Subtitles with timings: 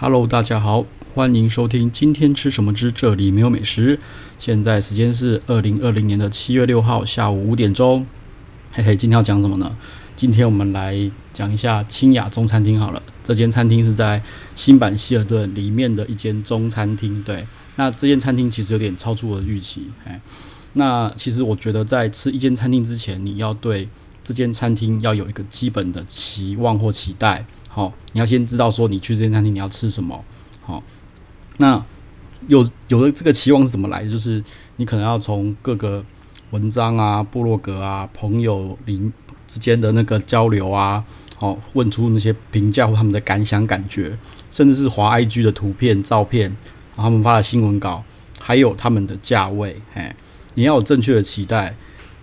[0.00, 3.98] Hello，大家好，欢迎收听今天吃什么之这里没有美食。
[4.38, 8.06] 现在时间是二零二零年的七月六号下午五点钟。
[8.70, 9.76] 嘿嘿，今天要讲什么呢？
[10.14, 13.02] 今天我们来讲一下清雅中餐厅好了。
[13.24, 14.22] 这间餐厅是在
[14.54, 17.20] 新版希尔顿里面的一间中餐厅。
[17.24, 17.44] 对，
[17.74, 19.88] 那这间餐厅其实有点超出我的预期。
[20.04, 20.20] 哎，
[20.74, 23.88] 那其实我觉得在吃一间餐厅之前，你要对
[24.28, 27.46] 这间餐厅要有一个基本的期望或期待。
[27.70, 30.22] 好，你要先知道说你去这间餐厅你要吃什么。
[30.60, 30.82] 好，
[31.60, 31.82] 那
[32.46, 34.10] 有有的这个期望是怎么来的？
[34.10, 34.44] 就是
[34.76, 36.04] 你可能要从各个
[36.50, 39.10] 文章啊、部落格啊、朋友邻
[39.46, 41.02] 之间的那个交流啊，
[41.34, 44.18] 好，问出那些评价或他们的感想、感觉，
[44.50, 46.50] 甚至是滑 IG 的图片、照片，
[46.94, 48.04] 然后他们发的新闻稿，
[48.38, 50.14] 还有他们的价位，嘿，
[50.52, 51.74] 你要有正确的期待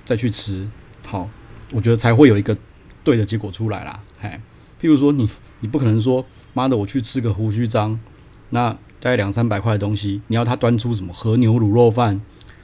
[0.03, 0.70] 再去吃，
[1.07, 1.27] 好，
[1.75, 2.55] 我觉得才会有一个
[3.03, 4.29] 对的结果出来啦，嘿。
[4.81, 5.27] 譬如说你，
[5.59, 7.99] 你不可能说，妈的，我去吃个胡须张，
[8.51, 8.70] 那
[9.01, 12.21] 大概两三百块的东西，你要他端出什么和牛卤肉饭，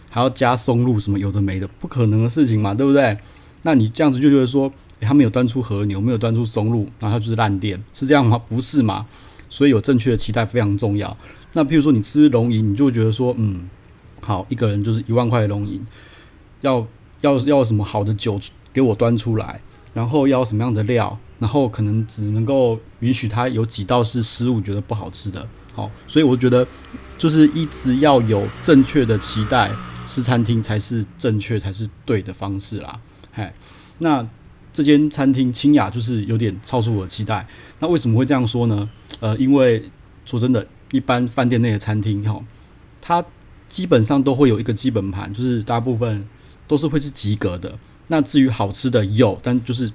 [0.09, 3.17] 还要加松露什么有的没的，不可能的事情嘛，对不对？
[3.64, 8.42] 那你这样子就觉得说，欸，他没有端出和牛，没有端出松露，然后他就是烂店，是这样吗？
[8.48, 9.06] 不是嘛？
[9.50, 11.17] 所以有正确的期待非常重要。
[11.54, 13.70] 那譬如说你吃龙吟，你就觉得说，嗯，
[14.22, 15.86] 好，一个人就是一万块的龙吟，
[16.62, 16.88] 要
[17.22, 18.39] 要要什么好的酒
[18.73, 19.61] 给我端出来，
[19.94, 21.17] 然后要什么样的料？
[21.39, 25.47] 然后可能只能够允许他有几道是失误，觉得不好吃的。
[25.73, 26.67] 好，所以我觉得
[27.17, 29.72] 就是一直要有正确的期待，
[30.05, 32.99] 吃餐厅才是正确才是对的方式啦。
[33.33, 33.52] 嘿，
[33.97, 34.27] 那
[34.72, 37.47] 这间餐厅清雅就是有点超出我的期待。
[37.80, 38.88] 那为什么会这样说呢？
[39.19, 39.89] 呃，因为
[40.25, 42.39] 说真的，一般饭店内的餐厅哈，
[43.02, 43.25] 它
[43.67, 46.27] 基本上都会有一个基本盘，就是大部分
[46.72, 47.77] 都是会是及格的。
[48.08, 49.91] 那至于好吃的有，但就是。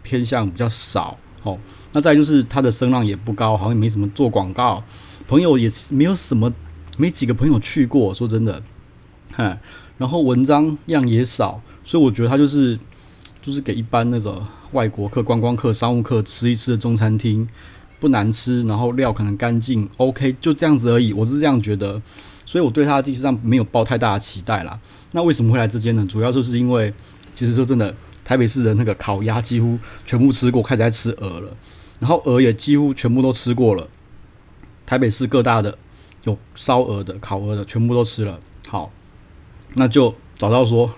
[0.00, 1.58] 偏向比较少，哦，
[1.92, 4.82] 那再就是它的声浪也不高，好像也没什么做广告，
[5.26, 6.50] 朋友也是没有什么，
[6.96, 8.62] 没几个朋友去过，说真的，
[9.34, 9.58] 哈，
[9.98, 12.78] 然后文章量也少，所以我觉得它就是
[13.42, 14.42] 就是给一般那种
[14.72, 17.46] 外国客、观光客、商务客吃一吃的中餐厅，
[18.00, 22.00] 不难吃，然后料可能干净，OK，就这样子而已，我是这样觉得，
[22.46, 24.78] 所以我对它的地势上没有抱太大的期待啦。
[25.12, 26.06] 那为什么会来这间呢？
[26.08, 26.92] 主要就是因为，
[27.34, 27.94] 其实说真的。
[28.24, 31.56] 台北市的那个烤鸭几乎全部吃过，开始在吃鹅了，
[31.98, 33.88] 然后鹅也几乎全部都吃过了。
[34.84, 35.78] 台北市各大的
[36.24, 38.38] 有烧鹅的、烤鹅的，全部都吃了。
[38.66, 38.92] 好，
[39.76, 40.92] 那就找到说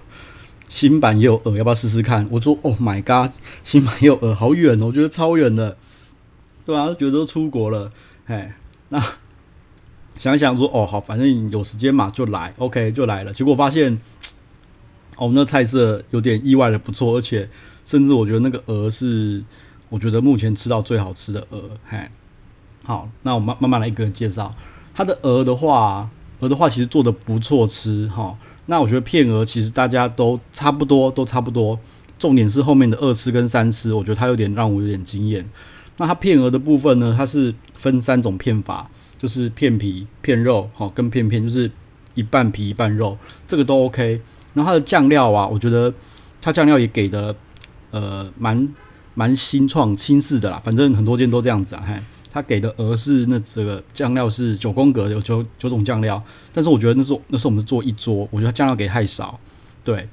[0.69, 2.27] 新版也有鹅，要不要试试看？
[2.33, 3.31] 我说：“Oh my god，
[3.62, 5.77] 新版也有鹅，好远哦，我觉得超远的，
[6.70, 6.86] 对啊？
[6.94, 7.91] 觉得都出国了，
[8.26, 8.54] 哎，
[8.88, 9.03] 那
[10.19, 13.32] 想想说，哦，好，反正有时间嘛，就来，OK，就来了。
[13.32, 13.98] 结果发现。
[15.16, 17.47] 哦，那菜色有点意外的不错，而且
[17.84, 19.44] 甚至我觉得那个鹅是
[19.91, 21.62] 我觉得目前吃到最好吃的鹅。
[21.86, 22.09] 嘿，
[22.84, 24.54] 好，那我慢慢慢来一个人介绍
[24.94, 28.34] 它的鹅的话，鹅的话其实做的不错吃哈。
[28.64, 31.78] 那我觉得片鹅其实大家都差不多，都差不多。
[32.19, 35.47] 重点是后面的二吃跟三吃，我觉得它有点让我有点惊艳。
[36.00, 41.71] 那它片鹅的部分呢，它是分三种片法，就是片皮、片肉，好跟片片，就是
[42.15, 44.19] 一半皮一半肉，这个都 OK。
[44.55, 45.93] 然后它的酱料啊，我觉得
[46.41, 47.37] 它酱料也给的
[47.91, 48.66] 呃蛮
[49.12, 51.84] 蛮新创新式的啦，反正很多间都这样子啊。
[51.87, 51.94] 嘿，
[52.33, 59.39] 它给的鹅是那这个酱料是九宫格，有九九种酱料，但是我觉得那是那是我们做一桌，我觉得酱料给太少，
[59.84, 60.09] 对，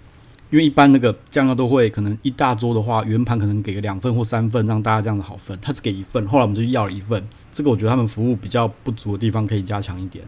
[0.49, 10.25] 因为一般那个酱料都会可能一大桌的话，圆盘可能给个两份或三份，让大家这样子好分，他只给一份，后来我们就要了一份，这个我觉得他们服务比较不足的地方可以加强一点。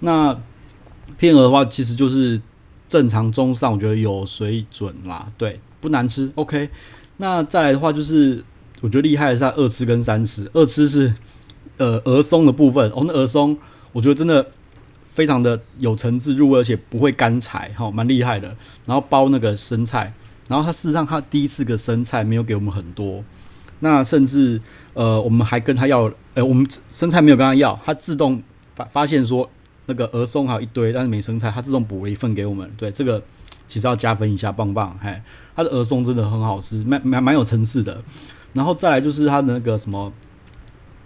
[0.00, 0.38] 那
[1.16, 2.40] 片鹅的话，其实就是。
[2.88, 6.70] 正常中上，我觉得有水准啦，对，不难吃，OK。
[7.16, 8.44] 那再来的话，就是
[8.80, 10.48] 我觉得厉害的是它二吃跟三吃。
[10.52, 11.12] 二吃是
[11.78, 13.58] 呃鹅松的部分，哦，那鹅松
[13.92, 14.52] 我觉得真的
[15.16, 18.54] 非常的有层次入味，而且不会干柴，哈，蛮厉害的。
[18.84, 20.12] 然后包那个生菜，
[20.48, 23.24] 然后它事实上它第一次个生菜没有给我们很多，
[23.80, 24.60] 那甚至
[24.92, 28.42] 呃我们还跟他要，呃我们生菜没有跟他要，他自动
[28.74, 29.48] 发发现说。
[29.88, 32.68] 那个鹅松还有一堆，但是没生菜，他自动补了一份给我们。
[32.76, 33.22] 对，这个
[33.68, 34.98] 其实要加分一下，棒棒！
[35.00, 35.22] 嘿，
[35.54, 38.02] 它的鹅松真的很好吃，蛮蛮蛮有层次的。
[38.52, 40.12] 然后再来就是它的那个什么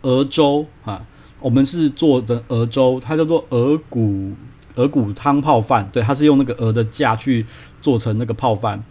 [0.01, 1.07] 鹅粥啊，
[1.41, 4.33] 我们是做的鹅粥，它叫做鹅骨
[4.75, 5.89] 鹅骨汤泡饭。
[5.93, 7.45] 对，它是用那个鹅的架去
[7.83, 8.83] 做成那个泡饭，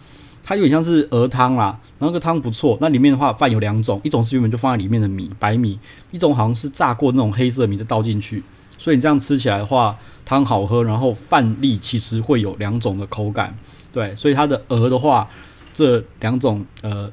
[0.43, 1.79] 它有点像是鹅汤啦。
[1.99, 5.79] 然后那个汤不错，那里面的话饭有两种，一种是原本就放在里面的米白米，
[6.11, 8.43] 一种好像是炸过那种黑色米的倒进去。
[8.77, 13.55] 所以你这样吃起来的话，汤好喝，然后饭粒其实会有两种的口感，
[13.91, 14.15] 对。
[14.15, 15.29] 所以它的鹅的话，
[15.73, 17.11] 这两种呃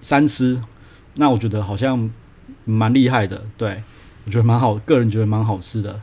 [0.00, 0.62] 三吃，
[1.14, 2.10] 那我觉得好像
[2.64, 3.82] 蛮厉害的，对。
[4.24, 6.00] 我觉得蛮好，个人觉得蛮好吃的，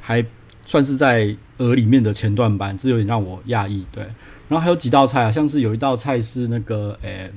[0.00, 0.24] 还
[0.62, 3.84] 算是在鹅里面的前段班，这有点让我讶异。
[3.92, 4.02] 对，
[4.48, 7.32] 然后还有几道菜啊，像是有一道菜是那个诶、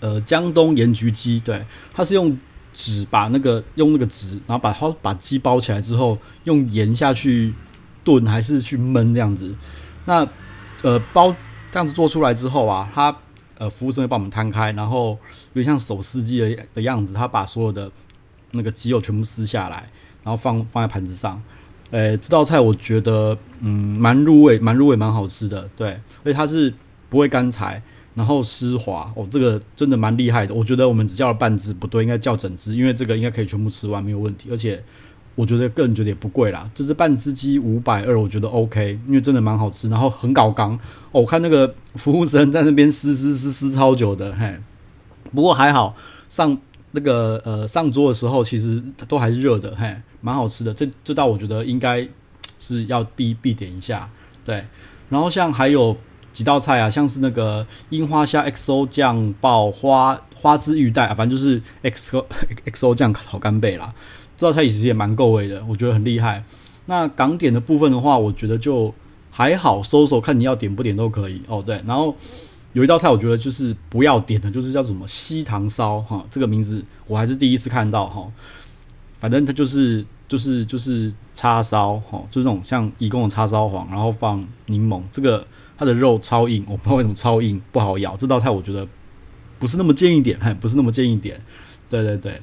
[0.00, 2.38] 呃，江东盐焗鸡，对，它是用
[2.72, 7.54] 纸把那个用那个纸，然后把它把鸡包起来之后，用盐下去
[8.04, 9.56] 炖还是去焖这样子。
[10.04, 10.26] 那
[10.82, 11.34] 呃包
[11.70, 13.16] 这样子做出来之后啊，它
[13.58, 15.18] 呃服务生会帮我们摊开，然后
[15.54, 17.90] 有点像手撕鸡的的样子，他把所有的
[18.56, 19.88] 那个鸡肉全部撕下来，
[20.24, 21.40] 然后放放在盘子上。
[21.90, 25.70] 诶、这道菜我觉得嗯蛮入味，蛮入味，蛮好吃的。
[25.76, 25.90] 对，
[26.24, 26.72] 而且它是
[27.08, 27.82] 不会干柴。
[28.16, 30.54] 然后丝滑哦，这个真的蛮厉害的。
[30.54, 34.48] 我觉得我们只叫了半只，不对，应该叫整只，因为这个应该可以全部吃完，没有问题。
[34.50, 34.82] 而且
[35.34, 39.90] 我觉得个人觉得也不贵啦，这只半只鸡五百二，我觉得 OK，因为真的蛮好吃。
[39.90, 40.72] 然后很搞刚
[41.12, 44.58] 哦，我看那个服务生在那边撕撕撕撕超久的，嘿。
[45.34, 45.94] 不过还好，
[46.30, 46.56] 上
[46.96, 50.74] 那个呃上桌的时候其实都还是热的，嘿，蛮好吃的。
[50.74, 52.08] 这这道我觉得应该
[52.58, 54.10] 是要必必点一下，
[54.44, 54.64] 对。
[55.08, 55.96] 然后像还有。
[56.36, 62.26] 几道菜啊，像是那个樱花虾 XO 酱爆花花枝玉带啊，反正就是 XO
[62.70, 63.94] XO 酱炒干贝啦。
[64.36, 66.44] 这道菜其实也蛮够味的，我觉得很厉害。
[66.84, 68.92] 那港点的部分的话，我觉得就
[69.30, 71.62] 还好，搜搜看你要点不点都可以哦。
[71.66, 72.14] 对，然后
[72.76, 78.30] 有一道菜我觉得就是不要点的，就是叫什么西塘烧哈，这个名字我还是第一次看到哈。
[79.18, 85.46] 反正它就是就是就是叉烧哈，就是那种像义工的叉烧黄，然后放柠檬这个。
[85.78, 88.16] 它的肉超硬，我不知道为什么超硬，不好咬。
[88.16, 88.88] 这道菜我觉得
[89.58, 91.38] 不是那么建议点， 不是那么建议点。
[91.90, 92.40] 对对对。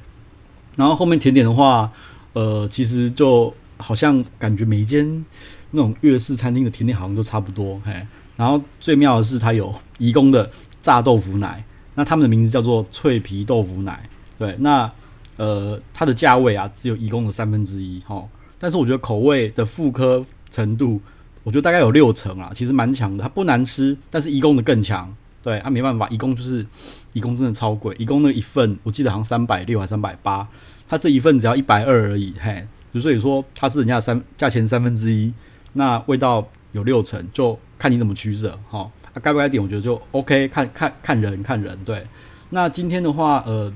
[0.76, 1.90] 然后后面甜点的话，
[2.34, 5.24] 呃，其实就好像感觉每一间
[5.72, 8.06] 那种粤式餐厅的甜点好像都差不多，嘿。
[8.36, 10.50] 然后最妙的是它有义工的
[10.82, 11.64] 炸豆腐奶，
[11.94, 14.08] 那他们的名字叫做脆皮豆腐奶。
[14.38, 14.90] 对，那
[15.36, 18.26] 呃，它的价位啊只有义工的三分之一，哈。
[18.58, 21.00] 但是我觉得口味的复刻程度。
[21.42, 23.22] 我觉得大概有六成啊，其实蛮强的。
[23.22, 25.14] 它不难吃，但是义工的更强。
[25.42, 26.66] 对，啊，没办法，义工就是
[27.12, 27.94] 义工，真的超贵。
[27.98, 30.48] 义工那一份，我记得好像三百六还三百八，
[30.88, 32.32] 它这一份只要一百二而已。
[32.40, 32.66] 嘿，
[32.98, 35.34] 所以说它是人家三价钱三分之一，
[35.74, 38.58] 那味道有六成，就看你怎么取舍。
[38.68, 38.92] 哈，
[39.22, 39.62] 该不该点？
[39.62, 41.78] 我觉得就 OK，看看看人看人。
[41.82, 42.06] 对，
[42.50, 43.72] 那今天的话，呃，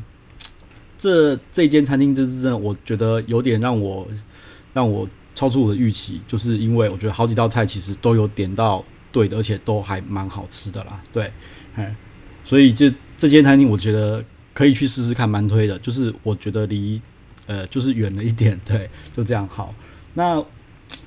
[0.99, 4.07] 这这间餐厅就是真的，我觉得有点让我
[4.75, 5.09] 让我。
[5.35, 11.01] 超出我的预期，就是因为我觉得好几道菜其实都有点到对的，而且都还蛮好吃的啦。
[11.13, 11.33] 对，
[11.77, 11.95] 哎，
[12.45, 15.79] 所以这这间餐厅我觉得可以去试试看，蛮推的。
[15.79, 17.01] 就是我觉得离
[17.47, 19.73] 呃就是远了一点，对，就这样好。
[20.15, 20.45] 那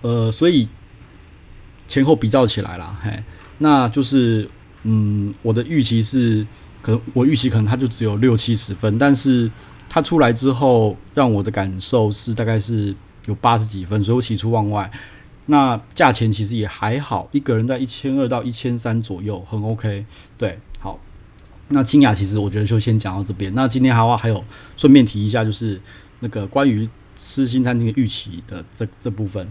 [0.02, 0.70] 呃，所以
[1.92, 3.24] 前后比较起来啦，嘿，
[3.58, 4.50] 那就是
[4.84, 6.46] 嗯，我的预期是
[6.82, 9.52] 可能我预期可能它就只有六七十分，但是
[9.90, 12.96] 它出来之后让我的感受是大概是。
[13.28, 14.90] 有八十几分，所以我喜出望外。
[15.46, 20.04] 那价钱其实也还好，一个人在一千二到一千三左右，很 OK。
[20.40, 21.00] 对，好。
[21.68, 23.54] 那清雅其实我觉得就先讲到这边。
[23.54, 24.44] 那今天还话还有
[24.76, 25.80] 顺便提一下，就是
[26.22, 29.48] 那个关于吃新餐厅的预期的这这部分，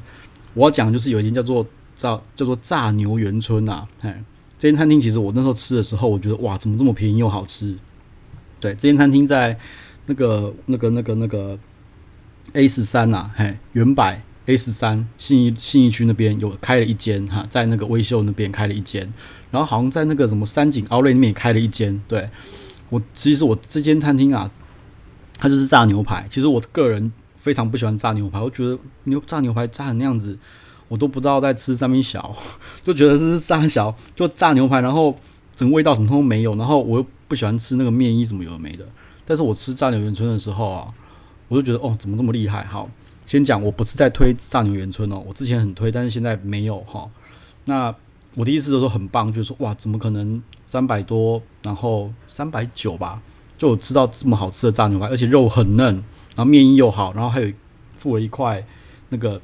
[0.54, 1.64] 我要讲就是有一间叫做
[2.00, 3.88] 叫叫做炸牛元春呐、啊。
[4.00, 4.14] 嘿，
[4.56, 7.76] 这间餐厅其实我那时候吃的时候，我觉得哇，怎么这么便宜又好吃？
[8.58, 9.58] 对，这间餐厅在
[10.06, 11.58] 那个那个那个那个。
[12.52, 19.02] A 十三呐，嘿，原百 A 十三信义信义区那边有开了一间哈，在那个威秀那边开了一间，
[19.52, 22.02] 然后好像在那个什么三井奥莱那边也开了一间。
[22.08, 22.28] 对，
[22.88, 24.50] 我其实我这间餐厅啊，
[25.38, 26.26] 它就是炸牛排。
[26.28, 30.36] 其实我个人非常不喜欢炸牛排，我觉得牛炸牛排炸成那样子，
[30.90, 32.36] 我都不知道在吃三明小，
[32.84, 35.16] 就觉得这是炸小就炸牛排，然后
[35.56, 38.84] 整个味道什么都没有，然后我又不喜欢吃那个面衣什么有的没的。
[39.24, 40.92] 但是我吃炸牛元春的时候啊。
[41.50, 42.64] 我就觉得哦，怎么这么厉害？
[42.64, 42.88] 好，
[43.26, 47.10] 先讲，我不是在推炸牛元春哦，我之前很推，但是现在没有哈。
[47.64, 47.92] 那
[48.36, 53.20] 我第一次都说很棒，就是说哇，怎么可能三百多，然后三百九吧，
[53.58, 55.92] 就吃到这么好吃的炸牛排，而且肉很嫩，
[56.36, 57.52] 然后面衣又好，然后还有
[57.96, 58.64] 附了一块
[59.08, 59.42] 那个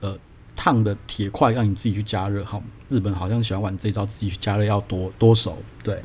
[0.00, 0.18] 呃
[0.56, 2.44] 烫的铁块，让你自己去加热。
[2.44, 5.58] 好，日本好像喜欢玩这一招，自己去加热要多多熟。
[5.84, 6.02] 对，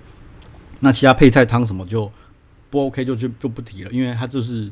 [0.81, 2.11] 那其他配菜汤什么就
[2.69, 4.71] 不 OK，就就就不提了，因为它就是。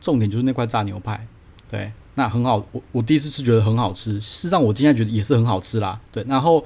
[0.00, 1.26] 重点就是那块炸牛排，
[1.66, 2.56] 对，那很好。
[2.72, 5.98] 我我第一次是觉得很好吃，事实上我今天觉得也是很好吃啦。
[6.12, 6.62] 对，然后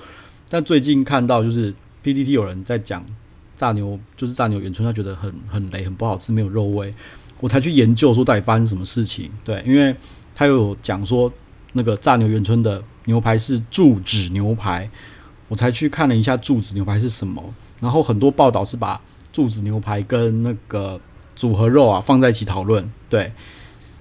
[0.49, 3.07] 但最近看到就是 PPT 有人在讲
[3.55, 6.93] 炸牛，就是炸牛元春，他觉得很很雷，很不好吃，没有肉味。
[7.38, 9.31] 我才去研究说到底发生什么事情。
[9.45, 9.95] 对，因为
[10.35, 11.33] 他有讲说
[11.73, 14.91] 那个炸牛元春的牛排是注脂牛排，
[15.49, 17.55] 我才去看了一下注脂牛排是什么。
[17.81, 19.01] 然后很多报道是把
[19.33, 21.01] 注脂牛排跟那个
[21.37, 23.33] 组合肉啊放在一起讨论，对，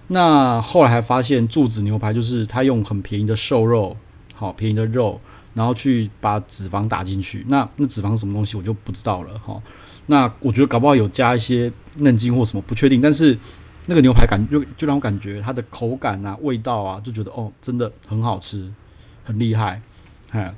[0.08, 3.96] 那后来还发现柱子牛排就是他用很便宜的瘦肉，
[4.34, 5.22] 好便宜的肉，
[5.54, 7.46] 然后去把脂肪打进去。
[7.50, 9.62] 那那脂肪什么东西我就不知道了哈。
[10.08, 13.38] 那我觉得搞不好有加一些嫩筋或什么不确定，但是
[13.88, 18.72] 那个牛排感就就让我感觉它的口感啊、味道啊，就觉得哦，真的很好吃，
[19.24, 19.82] 很厉害，
[20.30, 20.54] 哎。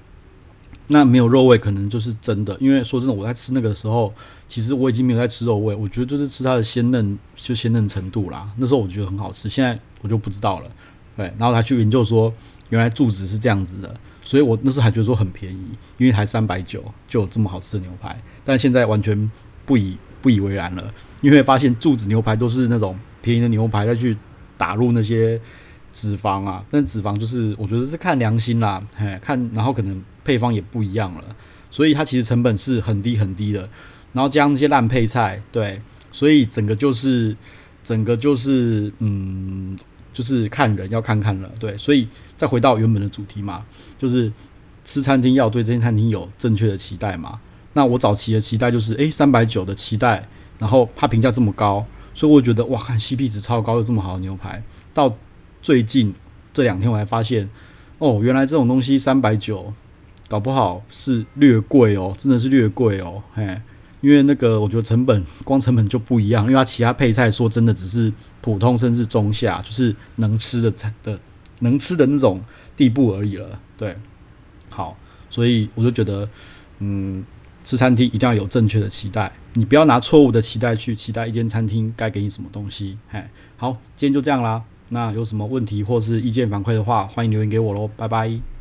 [0.92, 2.58] 那没有肉味，可能就是真的。
[2.60, 4.12] 因为说真的，我在吃那个时候，
[4.48, 8.50] 其实我已经没有在吃肉味，我觉得就是吃它的鲜嫩，就鲜嫩程度啦。
[8.58, 10.72] 那时候我觉得很好吃，现在我就不知道了。
[11.16, 12.34] 对，然后他去研究说，
[12.70, 15.68] 原来柱子是这样子的，所以我那时候还觉得说很便宜，
[16.00, 18.20] 因为才三百九就有这么好吃的牛排。
[18.44, 19.30] 但现在完全
[19.68, 24.16] 不以不以为然了，因为发现柱子牛排都是那种便宜的牛排再去
[24.58, 25.40] 打入那些
[25.92, 30.02] 脂肪啊，但脂肪就是我觉得是看良心啦，嘿，看然后可能。
[30.22, 31.24] 配方也不一样了，
[31.72, 33.68] 所以它其实成本是很低很低的，
[34.14, 37.36] 然后加上那些烂配菜，对，所以整个就是
[37.84, 39.76] 整个就是嗯，
[40.14, 42.08] 就是看人要看看了，对，所以
[42.38, 43.66] 再回到原本的主题嘛，
[43.98, 44.32] 就是
[44.86, 47.40] 吃餐厅要对这间餐厅有正确的期待嘛。
[47.74, 50.28] 那我早期的期待就是，诶，三百九的期待，
[50.60, 51.84] 然后它评价这么高，
[52.20, 54.62] 所以我觉得哇，看 CP 值超高，有这么好的牛排。
[54.94, 55.16] 到
[55.62, 56.14] 最近
[56.52, 57.50] 这两天我才发现，
[57.98, 59.74] 哦，原来这种东西三百九。
[60.28, 63.60] 搞不好是略贵哦，真的是略贵哦，嘿，
[64.02, 71.20] 因为那个我觉得成本光成本就不一样，因为它其他配菜说真的只是普通甚至中下，就是能吃的菜的
[71.62, 72.40] 能吃的那种
[72.78, 73.98] 地步而已了，对，
[74.70, 74.96] 好，
[75.32, 76.30] 所以我就觉得，
[76.78, 77.26] 嗯，
[77.64, 83.24] 吃餐厅一定要有正确的期待，你不要拿错误的期待去期待一间餐厅该给你什么东西，嘿，
[83.58, 88.59] 好，今天就这样啦，那有什么问题或是意见反馈的话，欢迎留言给我喽，拜拜。